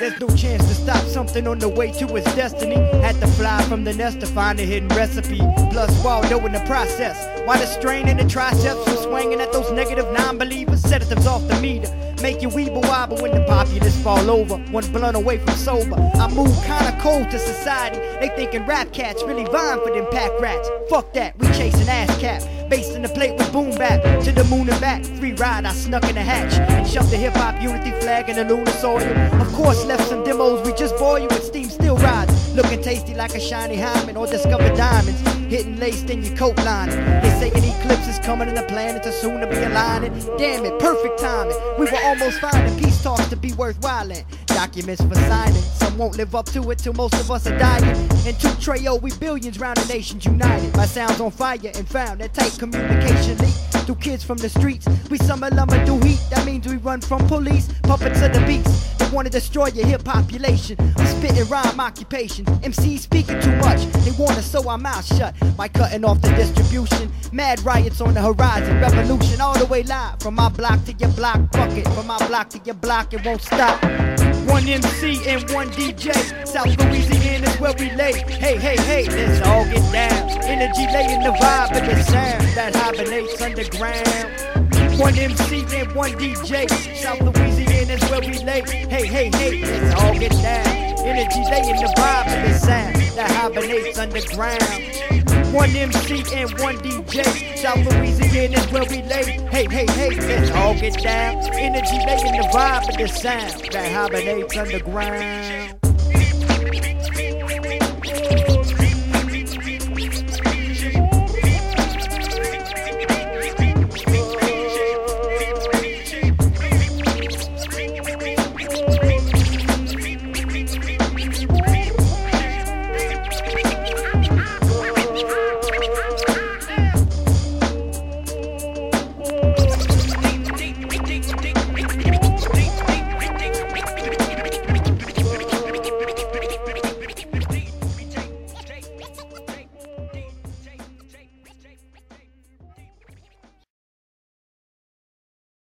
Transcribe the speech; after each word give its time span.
There's 0.00 0.18
no 0.18 0.28
chance 0.28 0.66
to 0.66 0.74
stop 0.74 1.04
something 1.04 1.46
on 1.46 1.58
the 1.58 1.68
way 1.68 1.92
to 1.92 2.16
its 2.16 2.34
destiny. 2.34 2.76
Had 3.02 3.20
to 3.20 3.26
fly 3.26 3.62
from 3.64 3.84
the 3.84 3.92
nest 3.92 4.20
to 4.20 4.26
find 4.26 4.58
a 4.58 4.62
hidden 4.62 4.88
recipe. 4.88 5.40
Plus, 5.70 6.02
Waldo 6.02 6.38
in 6.46 6.52
the 6.52 6.60
process. 6.60 7.18
Why 7.46 7.58
the 7.58 7.66
strain 7.66 8.08
in 8.08 8.16
the 8.16 8.24
triceps 8.24 8.82
from 8.84 8.96
swinging 8.96 9.42
at 9.42 9.52
those 9.52 9.70
negative 9.70 10.10
non 10.10 10.38
believers? 10.38 10.80
Sedatives 10.80 11.26
off 11.26 11.46
the 11.48 11.60
meter. 11.60 11.94
Make 12.22 12.40
you 12.40 12.48
weeble 12.48 12.80
wobble 12.88 13.18
when 13.18 13.32
the 13.32 13.44
populace 13.44 14.02
fall 14.02 14.30
over. 14.30 14.56
One 14.72 14.90
blunt 14.90 15.18
away 15.18 15.36
from 15.36 15.54
sober. 15.54 15.96
I 16.14 16.28
move 16.28 16.56
kinda 16.64 16.96
cold 17.02 17.30
to 17.32 17.38
society. 17.38 17.98
They 18.20 18.32
thinking 18.34 18.64
rap 18.64 18.94
cats 18.94 19.22
really 19.22 19.44
vying 19.44 19.80
for 19.84 19.92
them 19.92 20.06
pack 20.10 20.30
rats. 20.40 20.66
Fuck 20.88 21.12
that, 21.12 21.38
we 21.38 21.46
chasing 21.48 21.90
ass 21.90 22.16
cap. 22.18 22.42
Based 22.70 22.94
in 22.94 23.02
the 23.02 23.08
plate 23.08 23.36
with 23.36 23.52
boom 23.52 23.72
bap. 23.72 24.00
To 24.22 24.30
the 24.30 24.44
moon 24.44 24.70
and 24.70 24.80
back. 24.80 25.04
Free 25.18 25.32
ride, 25.32 25.66
I 25.66 25.72
snuck 25.72 26.08
in 26.08 26.14
the 26.14 26.22
hatch. 26.22 26.54
And 26.70 26.86
shoved 26.86 27.10
the 27.10 27.16
hip 27.16 27.32
hop 27.32 27.60
unity 27.60 27.90
flag 28.00 28.28
in 28.28 28.36
the 28.36 28.44
lunar 28.44 28.70
soil. 28.70 29.02
Of 29.42 29.52
course, 29.52 29.84
left 29.86 30.08
some 30.08 30.22
demos, 30.22 30.64
we 30.64 30.72
just 30.74 30.96
bore 30.96 31.18
you 31.18 31.26
with 31.26 31.42
steam 31.42 31.68
still 31.68 31.96
rides. 31.96 32.54
Looking 32.54 32.80
tasty 32.80 33.12
like 33.14 33.34
a 33.34 33.40
shiny 33.40 33.76
hymen 33.76 34.16
or 34.16 34.28
discovered 34.28 34.76
diamonds. 34.76 35.20
Hitting 35.50 35.80
laced 35.80 36.10
in 36.10 36.22
your 36.22 36.36
coat 36.36 36.56
lining. 36.58 36.94
They 37.22 37.30
say 37.40 37.50
an 37.50 37.64
eclipse 37.64 38.06
is 38.06 38.20
coming 38.20 38.46
and 38.46 38.56
the 38.56 38.62
planets 38.62 39.04
are 39.08 39.12
soon 39.12 39.40
to 39.40 39.48
be 39.48 39.56
aligning. 39.56 40.12
Damn 40.38 40.64
it, 40.64 40.78
perfect 40.78 41.18
timing. 41.18 41.56
We 41.76 41.86
were 41.86 41.98
almost 42.04 42.38
finding 42.38 42.78
peace 42.78 43.02
talks 43.02 43.26
to 43.30 43.36
be 43.36 43.52
worthwhile. 43.54 44.12
Documents 44.60 45.00
for 45.00 45.14
signing. 45.14 45.54
Some 45.54 45.96
won't 45.96 46.18
live 46.18 46.34
up 46.34 46.44
to 46.52 46.70
it 46.70 46.76
till 46.76 46.92
most 46.92 47.14
of 47.14 47.30
us 47.30 47.46
are 47.46 47.58
dying. 47.58 47.96
And 48.26 48.38
two 48.38 48.52
Treo, 48.60 49.00
we 49.00 49.10
billions 49.12 49.58
round 49.58 49.78
the 49.78 49.90
nations 49.90 50.26
united. 50.26 50.76
My 50.76 50.84
sound's 50.84 51.18
on 51.18 51.30
fire 51.30 51.58
and 51.74 51.88
found 51.88 52.20
that 52.20 52.34
tight 52.34 52.58
communication 52.58 53.38
leak 53.38 53.54
through 53.86 53.94
kids 53.94 54.22
from 54.22 54.36
the 54.36 54.50
streets. 54.50 54.86
We 55.08 55.16
summer 55.16 55.48
lumber 55.48 55.82
do 55.86 55.98
heat. 56.00 56.20
That 56.28 56.44
means 56.44 56.68
we 56.68 56.76
run 56.76 57.00
from 57.00 57.26
police, 57.26 57.68
puppets 57.84 58.20
of 58.20 58.34
the 58.34 58.40
beast. 58.40 58.98
They 58.98 59.08
wanna 59.08 59.30
destroy 59.30 59.68
your 59.68 59.86
hip 59.86 60.04
population. 60.04 60.76
I'm 60.98 61.06
spitting 61.06 61.48
rhyme 61.48 61.80
occupation. 61.80 62.44
MCs 62.62 62.98
speaking 62.98 63.40
too 63.40 63.56
much. 63.56 63.86
They 64.04 64.12
wanna 64.22 64.42
sew 64.42 64.68
our 64.68 64.76
mouth 64.76 65.06
shut 65.06 65.34
by 65.56 65.68
cutting 65.68 66.04
off 66.04 66.20
the 66.20 66.28
distribution. 66.32 67.10
Mad 67.32 67.64
riots 67.64 68.02
on 68.02 68.12
the 68.12 68.20
horizon. 68.20 68.78
Revolution 68.78 69.40
all 69.40 69.58
the 69.58 69.64
way 69.64 69.84
live. 69.84 70.20
From 70.20 70.34
my 70.34 70.50
block 70.50 70.84
to 70.84 70.92
your 70.92 71.10
block. 71.12 71.40
Fuck 71.54 71.70
it. 71.78 71.88
From 71.94 72.06
my 72.06 72.18
block 72.28 72.50
to 72.50 72.60
your 72.66 72.74
block. 72.74 73.14
It 73.14 73.24
won't 73.24 73.40
stop. 73.40 74.09
One 74.46 74.68
MC 74.68 75.26
and 75.28 75.48
one 75.50 75.70
DJ. 75.70 76.12
South 76.46 76.76
Louisiana's 76.78 77.58
where 77.60 77.74
we 77.78 77.90
lay. 77.92 78.12
Hey, 78.28 78.56
hey, 78.56 78.76
hey, 78.76 79.08
let's 79.08 79.46
all 79.46 79.64
get 79.64 79.92
down. 79.92 80.30
Energy 80.44 80.86
laying 80.92 81.22
the 81.22 81.30
vibe 81.30 81.72
and 81.72 81.86
the 81.86 82.02
sound 82.04 82.42
that 82.54 82.74
hibernates 82.74 83.40
underground. 83.40 84.69
One 85.00 85.18
MC 85.18 85.64
and 85.74 85.90
one 85.94 86.12
DJ. 86.12 86.68
South 86.94 87.22
Louisiana's 87.22 88.02
where 88.10 88.20
we 88.20 88.36
lay. 88.44 88.60
Hey, 88.60 89.06
hey, 89.06 89.30
hey, 89.30 89.64
let's 89.64 89.94
all 89.98 90.12
get 90.12 90.30
down. 90.32 90.66
Energy 91.06 91.40
laying 91.50 91.80
the 91.80 91.90
vibe 91.96 92.26
and 92.26 92.52
the 92.52 92.58
sound 92.58 92.96
that 93.16 93.30
hibernates 93.30 93.98
underground. 93.98 95.54
One 95.54 95.70
MC 95.70 96.22
and 96.34 96.50
one 96.60 96.76
DJ. 96.80 97.56
South 97.56 97.78
Louisiana's 97.78 98.70
where 98.70 98.84
we 98.84 99.02
lay. 99.04 99.24
Hey, 99.48 99.66
hey, 99.70 99.86
hey, 99.86 100.20
let's 100.20 100.50
all 100.50 100.74
get 100.74 101.02
down. 101.02 101.36
Energy 101.54 101.96
laying 102.04 102.36
the 102.36 102.46
vibe 102.52 102.86
and 102.90 102.98
the 102.98 103.08
sound 103.08 103.72
that 103.72 103.90
hibernates 103.90 104.54
underground. 104.54 105.80